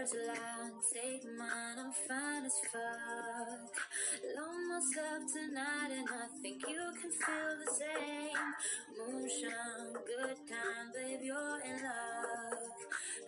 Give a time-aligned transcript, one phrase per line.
[0.00, 3.68] a lot, take mine, I'm fine as fuck.
[4.32, 8.40] Love myself tonight, and I think you can feel the same.
[8.96, 12.64] Moonshine, good time, babe, you're in love.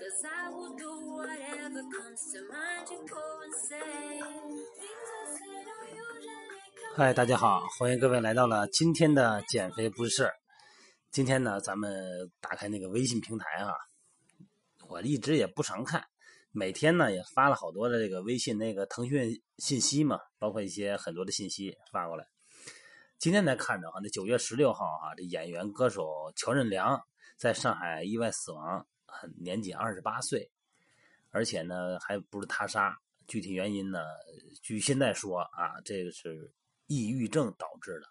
[0.00, 4.18] Cause I will do whatever comes to mind, you go and say.
[4.80, 10.34] Things I say don't usually 嗨，大家好，欢迎各位来到了今天的减肥不是事儿。
[11.10, 13.74] 今天呢，咱们打开那个微信平台啊，
[14.88, 16.04] 我一直也不常看，
[16.54, 22.28] 每天呢也发了好多的这个微信那个腾讯信息嘛，包括一些很多的信息发过来。
[23.18, 27.00] 今天才看着哈，那九月十六号啊，这演员歌手乔任梁
[27.38, 28.86] 在上海意外死亡，
[29.38, 30.50] 年仅二十八岁，
[31.30, 34.00] 而且呢还不是他杀，具体原因呢，
[34.60, 36.52] 据现在说啊，这个是
[36.86, 38.06] 抑郁症导致的。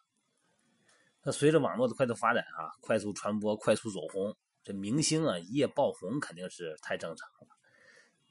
[1.24, 7.51] 那随着网络的快速发展啊，快速传播、快速走红，这明星啊一夜爆红肯定是太正常了。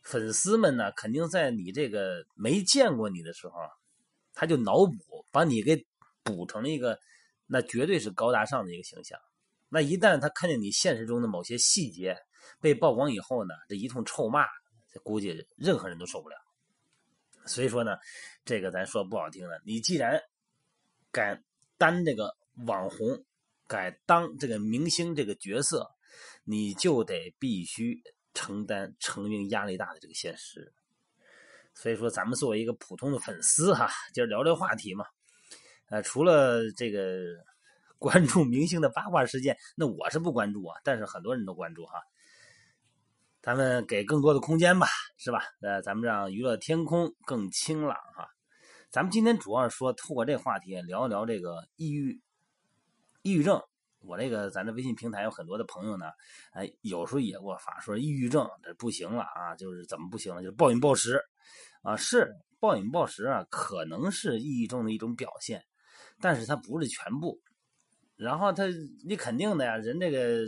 [0.03, 3.55] 粉丝们呢，肯定在你这个没见过你的时候，
[4.33, 5.87] 他就脑补，把你给
[6.23, 6.99] 补成了一个
[7.47, 9.19] 那绝对是高大上的一个形象。
[9.69, 12.17] 那一旦他看见你现实中的某些细节
[12.61, 14.45] 被曝光以后呢，这一通臭骂，
[15.05, 16.37] 估计任何人都受不了。
[17.47, 17.97] 所以说呢，
[18.45, 20.21] 这个咱说不好听的，你既然
[21.13, 21.45] 敢
[21.79, 22.35] 担这个
[22.67, 23.25] 网红，
[23.67, 25.89] 敢当这个明星这个角色，
[26.45, 28.03] 你就得必须
[28.35, 30.73] 承担成名压力大的这个现实。
[31.75, 35.07] 所以说，咱们作为一个普通的粉丝哈，今儿聊这话题嘛。
[35.89, 37.19] 呃，除了这个
[37.99, 42.03] 关注明星的八卦事件，那我是不关注啊，但是很多人都关注哈。
[43.41, 44.87] 咱们给更多的空间吧，
[45.17, 45.43] 是吧？
[45.63, 48.29] 呃，咱们让娱乐天空更清朗哈。
[48.91, 52.21] 咱们今天主要是说，透过这话题聊一聊这个抑郁、
[53.23, 53.63] 抑郁症。
[54.01, 56.07] 我这个咱这微信平台有很多的朋友呢，
[56.53, 60.43] 哎，有时候也给我发说抑郁症这不行了啊，就是怎么不行了？
[60.43, 61.23] 就是暴饮暴食
[61.83, 65.63] 啊，是暴饮暴食啊，可能是抑郁症的一种表现，
[66.21, 67.41] 但是它不是全部。
[68.17, 68.65] 然后他，
[69.07, 70.45] 你肯定的呀，人这个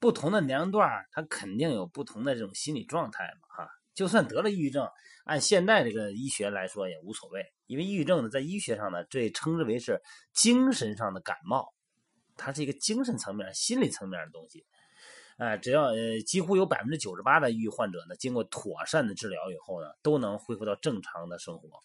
[0.00, 3.70] 不同的年龄段，他肯定有不同的这种心理状态嘛，哈。
[3.92, 4.88] 就算得了抑郁症，
[5.24, 10.00] 按现在这个医学来说也无所谓，因为抑郁症呢，在医学上呢，这称之为是
[10.32, 11.72] 精神上的感冒，
[12.40, 14.64] 它是一个精神层面、心理层面的东西。
[15.36, 21.80] 哎，只要呃，几乎有百分之九十八的抑郁患者呢，经过妥善的治疗以后呢，都能恢复到正常的生活。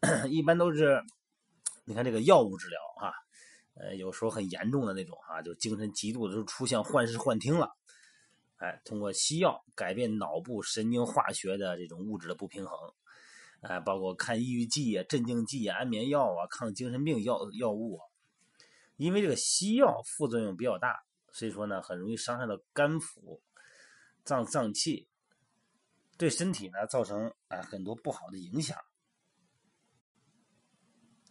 [0.30, 1.02] 一般都是，
[1.84, 3.12] 你看这个药物治疗啊，
[3.74, 7.76] 呃，有时候很严重的那种哈、就精神极度的就出现幻视幻听了。
[8.56, 12.92] 哎，通过西药改变脑部神经化学的这种物质的不平衡，
[13.60, 18.09] 哎，包括看抑郁剂啊、镇静剂啊、安眠药啊、抗精神病药药物啊。
[19.00, 21.02] 因为这个西药副作用比较大，
[21.32, 23.40] 所以说呢，很容易伤害到肝腑、
[24.24, 25.08] 脏脏器，
[26.18, 28.76] 对身体呢造成啊很多不好的影响。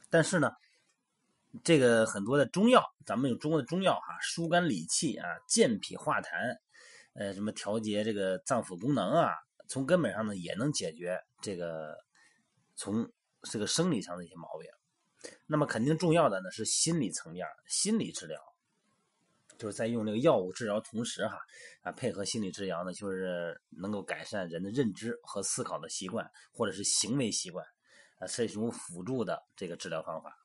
[0.10, 0.50] 但是呢，
[1.64, 6.58] 这个很多的中药，咱们有中国的中药哈，疏肝理气啊，健脾化痰。
[7.14, 9.36] 呃，什么调节这个脏腑功能啊，
[9.68, 11.96] 从根本上呢也能解决这个
[12.76, 13.12] 从
[13.44, 14.68] 这个生理上的一些毛病。
[15.48, 18.40] 那么肯定重要的呢是心理层面，心理治疗，
[19.58, 21.40] 就是在用这个药物治疗同时哈
[21.82, 27.66] 啊配合心理治疗呢，就是能够改善人的认知和思考的习惯，或者是行为习惯
[28.20, 30.38] 啊，是一种辅助的这个治疗方法。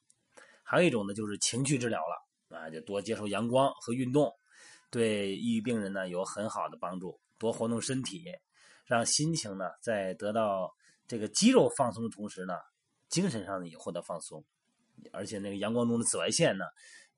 [0.63, 4.33] 还有一种呢就是情绪治疗了啊，就多接受阳光和运动。
[4.91, 8.25] 对抑郁病人呢有很好的帮助，多活动身体，
[8.87, 10.73] 让心情呢在得到
[11.09, 12.55] 这个肌肉放松的同时呢，
[13.09, 14.45] 精神上呢也获得放松，
[15.13, 16.65] 而且那个阳光中的紫外线呢，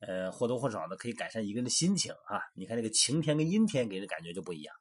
[0.01, 2.41] 呃或多或少的可以改善一个人的心情啊。
[2.55, 4.75] 你看这个晴天跟阴天给人感觉就不一样。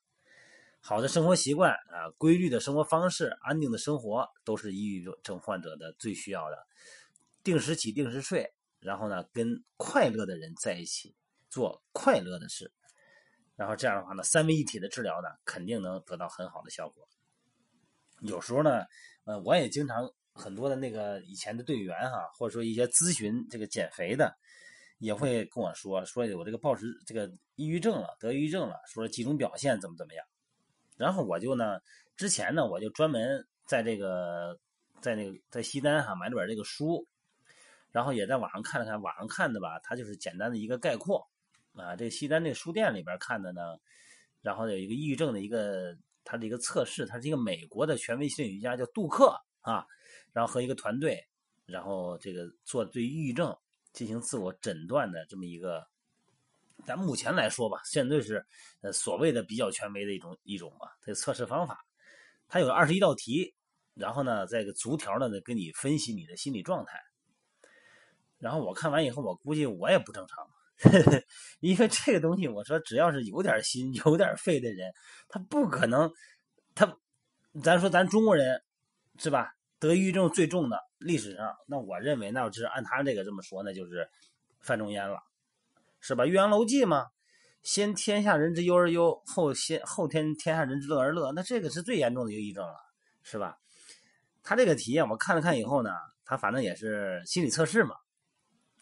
[0.81, 6.67] 好的生活习惯啊，规律的生活方式，安定的生活，都是抑郁症患者的最需要的。
[7.43, 11.15] 定时起，定时睡，然后呢跟快乐的人在一起，
[11.49, 12.71] 做快乐的事。
[13.55, 17.07] 然后这样的话呢，三位一体的治疗呢，肯定能得到很好的效果。
[18.19, 18.83] 有时候呢，
[19.23, 24.37] 呃，我也经常很多的那个以前的队员哈，或者说一些咨询这个减肥的，
[24.99, 30.25] 也会跟我说说我这个暴食这个抑郁症了，得抑郁症了，说几种表现怎么怎么样。
[30.97, 31.79] 然后我就呢，
[32.17, 34.59] 之前呢，我就专门在这个
[35.01, 37.07] 在那个在西单哈买了本这个书，
[37.91, 41.25] 然后也在网上看了看，网上看的吧，它就是简单的一个概括。
[41.73, 43.61] 啊，这西单这书店里边看的呢，
[44.41, 45.93] 然后有一个抑郁症的一个，
[46.23, 49.85] 它的一个测试，它是一个美国的权威心理学家叫杜克啊，
[50.31, 51.27] 然后和一个团队，
[51.65, 53.55] 然后这个做对抑郁症
[53.91, 55.85] 进行自我诊断的这么一个
[56.85, 58.45] 咱目前来说吧，现在是
[58.81, 61.83] 呃所谓的比较权威的一种一种吧，这个测试方法，
[62.47, 63.55] 它有二十一道题，
[63.95, 67.01] 然后呢，在个逐条的呢给你分析你的心理状态。
[68.37, 70.47] 然后我看完以后，我估计我也不正常，
[71.61, 74.93] 因为这个东西，我说只要是有点心、有点肺的人，
[75.29, 76.11] 他不可能，
[76.75, 76.97] 他，
[77.63, 78.61] 咱说咱中国人
[79.17, 79.54] 是吧？
[79.79, 84.09] 得抑郁症最重的历史上，那我认为，那就是按他这个这么说，那就是
[84.61, 85.19] 范仲淹了。
[86.01, 86.23] 是吧？
[86.27, 87.07] 《岳阳楼记》嘛，
[87.63, 91.31] 先天下人之忧而忧，后先后天天下人之乐而乐。
[91.31, 92.75] 那这个是最严重的抑郁症了，
[93.23, 93.57] 是吧？
[94.43, 95.89] 他这个题啊，我看了看以后呢，
[96.23, 97.95] 他反正也是心理测试嘛。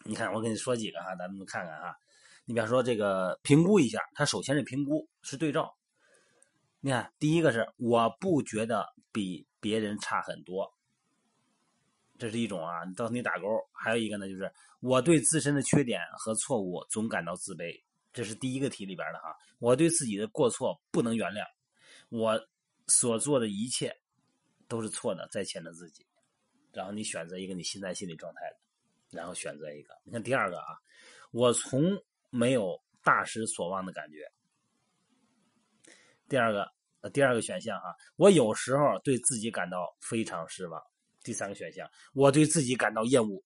[0.04, 1.96] 你看，我给你说几个哈，咱们看看哈。
[2.44, 5.74] 你比方说这个评估一下，他首先是评估，是对照。
[6.80, 10.70] 你看，第一个是我不觉得比别人差很多，
[12.18, 13.46] 这是一种啊，到你打勾。
[13.72, 14.52] 还有一个呢，就是。
[14.80, 17.82] 我对自身的缺点和错误总感到自卑，
[18.12, 19.34] 这是第一个题里边的哈。
[19.58, 21.42] 我对自己的过错不能原谅，
[22.10, 22.38] 我
[22.86, 23.96] 所做的一切
[24.68, 26.04] 都是错的，在谴责自己。
[26.70, 28.58] 然后你选择一个你现在心理状态的，
[29.10, 29.96] 然后选择一个。
[30.04, 30.76] 你看第二个啊，
[31.30, 34.30] 我从没有大失所望的感觉。
[36.28, 36.70] 第二个，
[37.08, 40.78] 第二个选项啊，我有时候对自己感到非常失望。
[41.24, 43.42] 第三个选项，我对自己感到厌恶。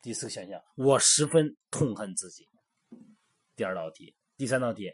[0.00, 2.48] 第四个选项，我十分痛恨自己。
[3.54, 4.90] 第二道题，第三道题，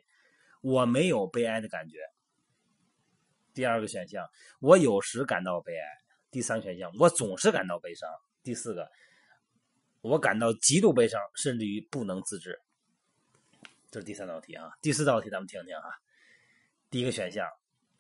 [0.61, 1.99] 我没有悲哀的感觉。
[3.55, 4.29] 第二个选项，
[4.59, 5.87] 我有时感到悲哀。
[6.31, 8.11] 第三个选项，我总是感到悲伤。
[8.43, 8.91] 第四个，
[10.01, 12.59] 我感到极度悲伤，甚至于不能自制。
[13.93, 14.73] 这是第三道题啊。
[14.83, 15.89] 第四道题，咱们听听啊。
[16.91, 17.47] 第一个选项。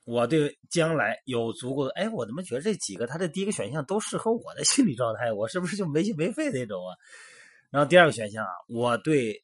[0.05, 5.33] 我对将来有足够的哎，我怎么觉得这几个他的第一个选项都适合我的心理状态？
[5.33, 6.93] 我是不是就没心没肺那种啊？
[7.71, 9.43] 然后第二个选项啊，我对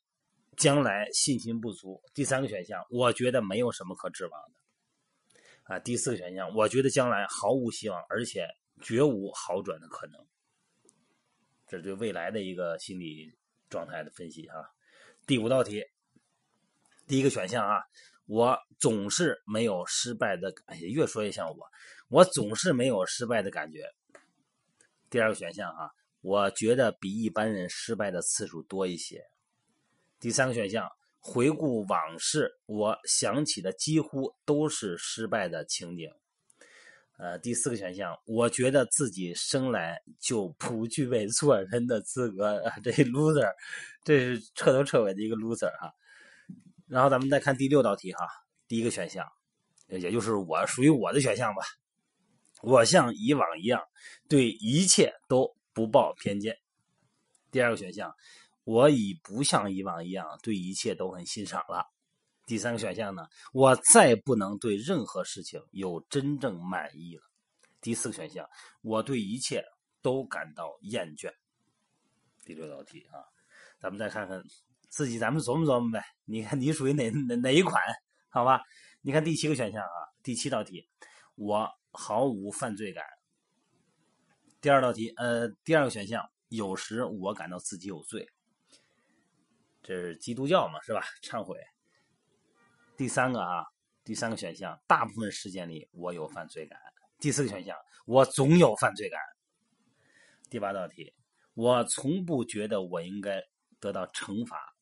[0.59, 2.03] 将来信心不足。
[2.13, 5.75] 第三个选项，我觉得没有什么可指望的。
[5.75, 8.47] 啊，第四个选项，我觉得将来毫无希望，而且
[8.83, 10.27] 绝无好转的可能。
[11.67, 13.33] 这是对未来的一个心理
[13.71, 14.57] 状态的分析啊。
[15.27, 15.83] 第五道题，
[17.07, 17.81] 第一个选项啊。
[18.31, 21.69] 我总是没有失败的，哎呀，越说越像我。
[22.09, 23.91] 我总是没有失败的感觉。
[25.11, 25.91] 第二个选项啊，
[26.21, 29.27] 我觉得比一般人失败的次数多一些。
[30.21, 30.89] 第三个选项，
[31.19, 36.09] 回顾往事，我想起的几乎都是失败的情景。
[37.19, 42.63] 呃，第四个选项，我觉得自己生来就不具备做人的资格。
[42.85, 43.53] 这 loser，
[44.05, 45.93] 这是彻头彻尾的一个 loser 哈。
[46.91, 48.27] 然后咱们再看第六道题哈，
[48.67, 49.25] 第一个选项，
[49.87, 51.63] 也就是我属于我的选项吧。
[52.63, 53.81] 我像以往一样，
[54.29, 56.59] 对一切都不抱偏见。
[57.53, 58.13] 第二个选项，
[58.65, 61.87] 我已不像以往一样对一切都很欣赏了。
[62.45, 67.23] 第三个选项呢，我再不能对任何事情有真正满意了。
[67.81, 68.45] 第四个选项，
[68.83, 69.65] 我对一切
[70.03, 71.33] 都感到厌倦。
[72.45, 73.23] 第六道题啊，
[73.81, 74.43] 咱们再看看。
[74.91, 77.81] 自己咱们琢磨琢磨呗，你看你属于哪哪哪一款？
[78.29, 78.61] 好吧，
[79.01, 80.87] 你看第七个选项啊，第七道题，
[81.37, 83.05] 我毫无犯罪感。
[84.61, 88.29] 第二道题，呃，第二个选项，有时我感到自己有罪，
[89.81, 91.03] 这是基督教嘛，是吧？
[91.23, 91.57] 忏悔。
[92.97, 93.65] 第三个啊，
[94.05, 96.79] 第三个选项，大部分时间里我有犯罪感。
[97.19, 97.77] 第四个选项，
[98.07, 99.19] 我总有犯罪感。
[100.51, 101.15] 第八道题，
[101.55, 103.41] 我从不觉得我应该
[103.79, 104.75] 得到惩罚。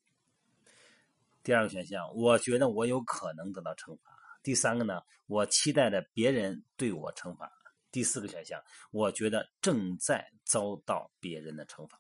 [1.49, 4.15] 第二个选项，我觉得我有可能得到惩罚。
[4.43, 7.51] 第三个呢，我期待着别人对我惩罚。
[7.91, 11.99] 第四个选项，我觉得正在遭到别人的惩罚。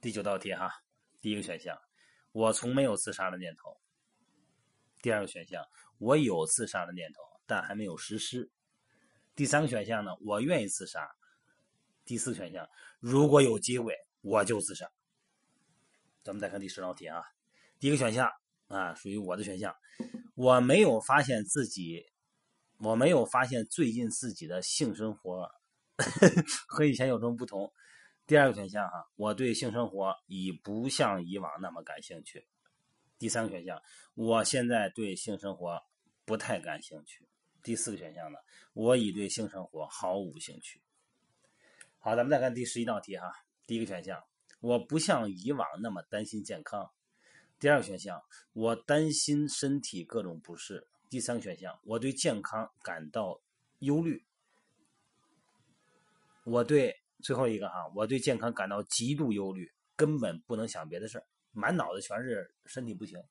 [0.00, 0.70] 第九道题哈，
[1.20, 1.76] 第一个选项，
[2.30, 3.76] 我从没有自杀的念头。
[5.00, 5.66] 第二个选项，
[5.98, 8.48] 我有自杀的念头，但还没有实施。
[9.34, 11.10] 第三个选项呢，我愿意自杀。
[12.04, 12.64] 第四选项，
[13.00, 14.88] 如果有机会，我就自杀。
[16.22, 17.20] 咱们再看第十道题啊。
[17.82, 18.30] 第一个选项
[18.68, 19.74] 啊，属于我的选项。
[20.36, 22.06] 我没有发现自己，
[22.78, 25.50] 我没有发现最近自己的性生活
[26.68, 27.72] 和以前有什么不同。
[28.24, 32.46] 第二个选项哈，我对性生活已不像以往那么感兴趣。
[33.18, 33.82] 第三个选项，
[34.14, 35.82] 我现在对性生活
[36.24, 37.26] 不太感兴趣。
[37.64, 38.38] 第四个选项呢，
[38.74, 40.80] 我已对性生活毫无兴趣。
[41.98, 43.26] 好，咱们再看第十一道题哈。
[43.66, 44.22] 第一个选项，
[44.60, 46.88] 我不像以往那么担心健康。
[47.62, 48.20] 第二个选项，
[48.54, 50.84] 我担心身体各种不适。
[51.08, 53.40] 第三个选项，我对健康感到
[53.78, 54.24] 忧虑。
[56.42, 61.24] 我对最后一个哈，我对健康感到极度忧虑，根本不能想别的事儿。
[61.52, 63.22] 满脑子全是身体不行。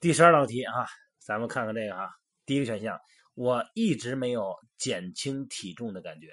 [0.00, 0.84] 第十二道题啊，
[1.20, 2.10] 咱们看看这个啊，
[2.44, 3.00] 第一个选项，
[3.34, 6.32] 我一直没有减轻体重的感觉。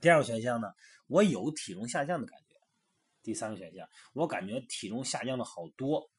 [0.00, 0.72] 第二个选项呢，
[1.06, 2.47] 我有体重下降的感觉。
[3.28, 6.10] 第三个选项，我感觉体重下降的好多。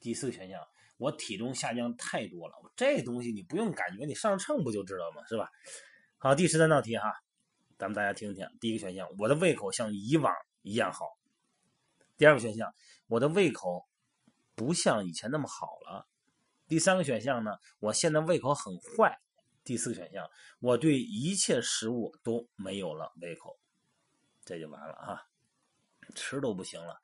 [0.00, 0.66] 第四个选项，
[0.96, 2.54] 我体重下降太多了。
[2.74, 5.22] 这东西你不用感觉，你上秤不就知道吗？
[5.26, 5.50] 是吧？
[6.16, 7.12] 好，第十三道题哈，
[7.76, 8.48] 咱们大家听听。
[8.58, 11.04] 第一个选项，我的胃口像以往一样好。
[12.16, 12.74] 第二个选项，
[13.06, 13.86] 我的胃口
[14.54, 16.08] 不像以前那么好了。
[16.66, 17.50] 第三个选项呢，
[17.80, 19.20] 我现在胃口很坏。
[19.62, 20.26] 第四个选项，
[20.60, 23.58] 我对一切食物都没有了胃口，
[24.42, 25.20] 这就完了啊，
[26.14, 27.00] 吃都不行了。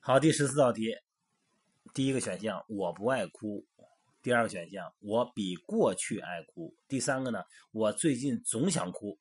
[0.00, 0.96] 好，第十四道题，
[1.94, 3.64] 第一个选项我不爱哭，
[4.22, 9.18] 第二个选项我比过去爱哭，第三个呢，我最近总想哭，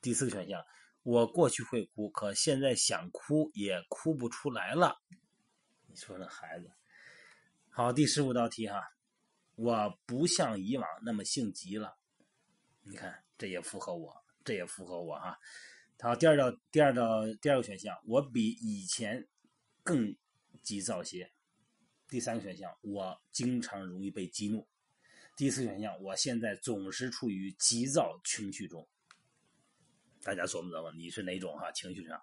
[0.00, 0.64] 第四个选项
[1.02, 5.00] 我过去会哭，可现在想哭也哭不出来了。
[5.86, 6.70] 你说那孩子，
[7.70, 8.90] 好，第十五道题哈。
[9.56, 11.96] 我不像以往那么性急了，
[12.82, 15.38] 你看这也符合我，这也符合我哈。
[16.00, 19.26] 好，第二道，第二道，第二个选项，我比以前
[19.82, 20.14] 更
[20.62, 21.32] 急躁些。
[22.08, 24.68] 第三个选项，我经常容易被激怒。
[25.34, 28.86] 第四个选项，我现在总是处于急躁情绪中。
[30.22, 31.72] 大家琢磨琢磨，你是哪种哈？
[31.72, 32.20] 情绪上。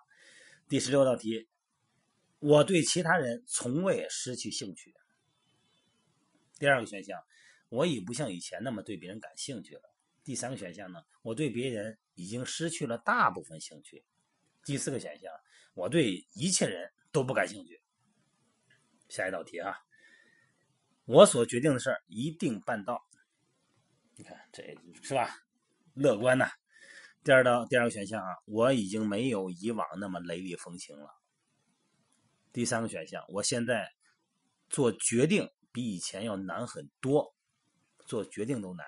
[0.70, 1.50] 第十六道题，
[2.40, 4.94] 我对其他人从未失去兴趣。
[6.60, 7.20] 第二个选项，
[7.70, 9.82] 我已不像以前那么对别人感兴趣了。
[10.24, 14.06] 第三个选项呢，我对别人已经失去了大部分兴趣。
[14.64, 15.34] 第四个选项，
[15.74, 17.82] 我对一切人都不感兴趣。
[19.10, 19.76] 下一道题啊，
[21.06, 23.02] 我所决定的事儿一定办到。
[24.16, 24.64] 你看这
[25.02, 25.36] 是吧？
[25.96, 26.50] 乐观呐。
[27.24, 31.10] 第二道第二个选项啊，我已经没有以往那么雷厉风行了。
[32.54, 33.92] 第三个选项，我现在
[34.70, 35.50] 做决定。
[35.74, 37.34] 比以前要难很多，
[38.06, 38.86] 做决定都难，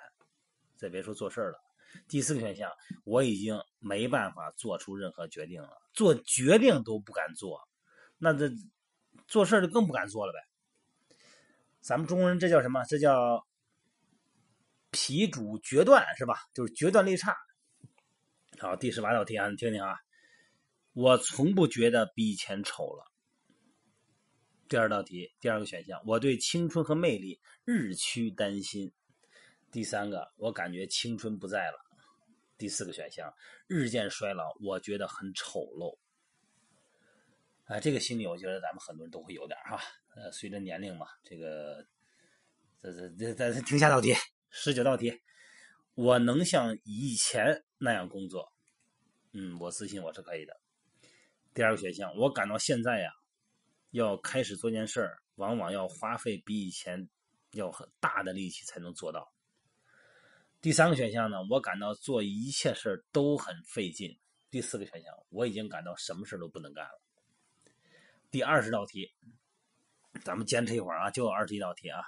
[0.76, 1.63] 再别说做事了。
[2.08, 2.72] 第四个选项，
[3.04, 7.60] 我已经没办法做出任何决定了，做决定都不敢做，
[8.18, 8.50] 那这
[9.28, 10.40] 做事就更不敢做了呗。
[11.82, 12.84] 咱们中国人这叫什么？
[12.86, 13.46] 这叫
[14.92, 16.36] 脾主决断，是吧？
[16.54, 17.36] 就是决断力差。
[18.60, 19.98] 好，第十八道题啊，你听听啊，
[20.94, 23.12] 我从不觉得比以前丑了。
[24.70, 28.92] 第二道题，第二个选项，我对青春和魅力日趋担心。
[29.72, 31.83] 第三个，我感觉青春不在了。
[32.64, 33.30] 第四个选项，
[33.68, 35.98] 日渐衰老，我觉得很丑陋。
[37.66, 39.78] 啊，这个心理，我觉得咱们很多人都会有点哈。
[40.16, 41.86] 呃，随着年龄嘛，这个，
[42.82, 44.16] 这这这这，停下道题，
[44.50, 45.22] 十九道题，
[45.94, 48.54] 我能像以前那样工作。
[49.34, 50.58] 嗯，我自信我是可以的。
[51.54, 53.12] 第二个选项，我感到现在呀。
[53.92, 57.10] 要开始做件事儿，往往要花费比以前
[57.52, 59.34] 要很大的力气才能做到。
[60.64, 64.18] 第三个选项呢，我感到做一切事都很费劲。
[64.50, 67.02] 第四个选项，我已经感到什么事都不能干了。
[68.32, 69.12] 第二十道题，
[70.24, 72.00] 咱们坚持一会儿啊，就二十一道题啊。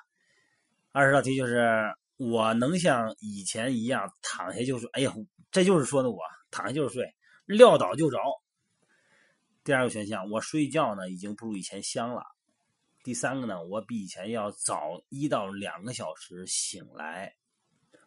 [0.93, 1.67] 二十道题就是
[2.15, 5.13] 我能像以前一样躺下就睡，哎呀，
[5.51, 8.17] 这就是说的我躺下就睡，撂倒就着。
[9.65, 12.23] 第二个选项，我睡觉呢已经不如以前香了。
[13.03, 17.35] 第三个呢，我比以前要早一到两个小时醒来，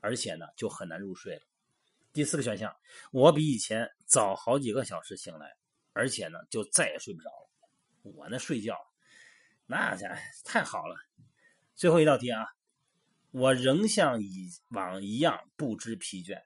[0.09, 1.43] 而且呢就很难入睡了。
[2.15, 2.75] 第四个选项，
[3.12, 5.55] 我比以前早好几个小时醒来，
[5.93, 7.50] 而且呢就再也睡不着了。
[8.00, 8.75] 我那睡觉，
[9.67, 10.97] 那家太好了。
[11.75, 12.47] 最后一道题啊，
[13.33, 16.43] 我仍像以往一样不知疲倦。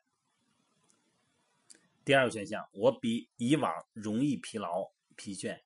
[2.05, 4.91] 第二个选项，我比以往容易疲劳。
[5.15, 5.61] 疲倦。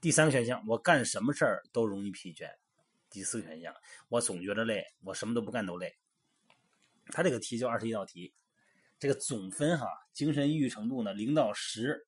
[0.00, 2.48] 第三个选项，我干什么事儿都容易疲倦。
[3.10, 3.74] 第四个选项，
[4.08, 5.98] 我总觉得累，我什么都不干都累。
[7.10, 8.32] 他这个题就二十一道题，
[8.98, 12.06] 这个总分哈，精神抑郁程度呢，零到十，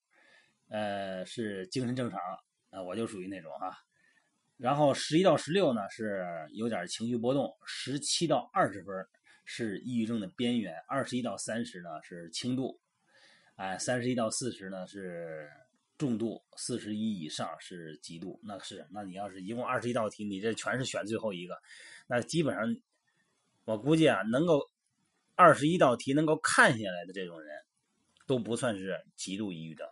[0.68, 2.21] 呃是精神正常，
[2.71, 3.76] 啊我就属于那种哈。
[4.56, 9.06] 然后十一到十六呢是有点情绪波动，十七到二十分
[9.44, 12.80] 是抑郁症的边缘，二十一到三十呢是轻度，
[13.56, 15.49] 哎三十一到四十呢是。
[15.99, 21.56] 重度四十一以上是极度，那是那你要是一共二十一道题，你这全是选最后一个，
[22.09, 22.76] 那基本上
[23.64, 24.68] 我估计啊，能够
[25.34, 27.56] 二十一道题能够看下来的这种人，
[28.26, 29.86] 都不算是极度抑郁症。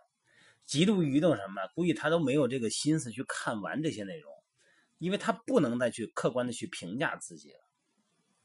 [0.65, 1.61] 极度抑郁症什么？
[1.75, 4.31] 估计他都没有这个心思去看完这些内容，
[4.99, 7.59] 因为他不能再去客观的去评价自己了。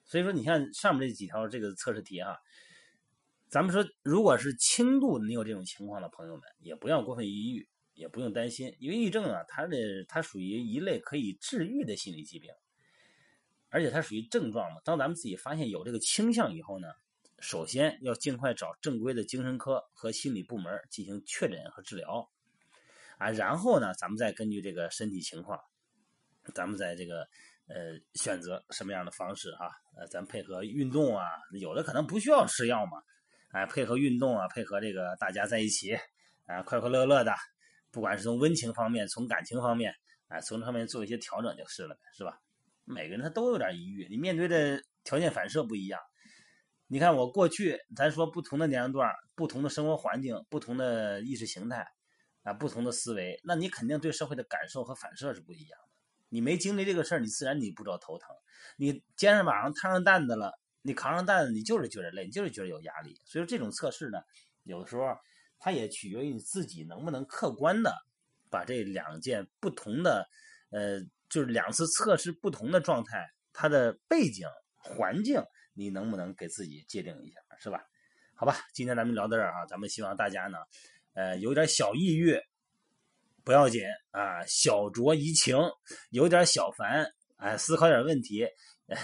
[0.05, 2.39] 所以说，你看上面这几条这个测试题哈。
[3.49, 12.51] 咱们说，如果是轻度，你有这种情况的朋友们，也不要过分抑郁也不用担心，因为抑郁症啊，它的它属于一类可以治愈的心理疾病，
[13.77, 14.81] 而且它属于症状嘛。
[14.85, 16.89] 当咱们自己发现有这个倾向以后呢，
[17.41, 22.27] 首先要尽快找正规的精神科和心理部门进行确诊和治疗，
[23.19, 25.61] 啊，然后呢，咱们再根据这个身体情况，
[26.55, 27.29] 咱们在这个。
[27.69, 29.73] 呃，选择什么样的方式哈？
[29.97, 31.25] 呃，咱配合运动啊，
[31.61, 33.03] 有的可能不需要吃药嘛，
[33.51, 35.93] 哎，配合运动啊，配合这个大家在一起，
[36.45, 37.35] 啊，快快乐乐的，
[37.91, 39.93] 不管是从温情方面，从感情方面，
[40.29, 42.39] 哎，从这方面做一些调整就是了，是吧？
[42.87, 46.01] 每个人他都有点抑郁，你面对的条件反射不一样。
[46.87, 51.85] 你看我过去，咱说不同的年龄段，不同的生活环境，不同的意识形态，
[52.45, 55.89] 啊，不同的思维，那你肯定对社会的感受和反射是不一样的。
[56.29, 58.31] 你没经历这个事儿，你自然你不知道头疼。
[58.77, 60.53] 你肩上马上摊上担子了，
[60.83, 63.21] 你扛上担子，你就是觉得累，你就是觉得有压力。
[63.25, 64.19] 所以说这种测试呢，
[64.63, 65.03] 有的时候
[65.59, 67.93] 它也取决于你自己能不能客观的
[68.49, 70.29] 把这两件不同的，
[70.71, 75.43] 呃，就是两次测试不同的状态，它的背景环境，
[75.75, 77.81] 你能不能给自己界定一下，是吧？
[78.35, 80.59] 好吧，今天咱们聊到这儿啊，咱们希望大家呢，
[81.15, 82.41] 呃，有点小抑郁。
[83.45, 85.57] 不要紧啊，小酌怡情，
[86.11, 88.45] 有点小烦，哎，思考点问题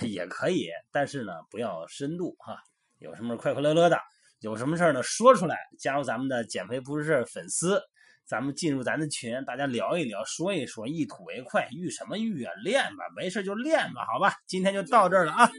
[0.01, 2.61] 也可以，但是呢，不要深度哈。
[2.99, 3.97] 有什么快快乐乐的，
[4.41, 7.81] 有什么事呢，说出来，加入咱们的减肥不是事粉丝，
[8.27, 12.53] 咱们进入咱的群，大家聊一聊，说一说，一吐为快，郁什么郁啊？
[12.65, 15.51] 练吧，没事就练吧，好吧，今天就到这儿了啊。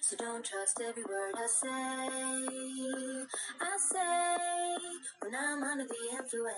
[0.00, 1.68] So don't trust every word I say.
[3.58, 3.98] I say
[5.20, 6.54] when I'm under the influence.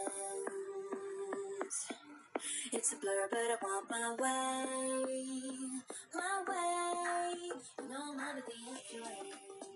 [2.73, 4.66] It's a blur, but I want my way,
[6.12, 7.37] my way.
[7.78, 9.75] You know I'm under the influence.